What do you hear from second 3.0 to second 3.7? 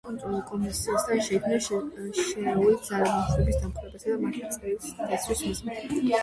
მშვიდობის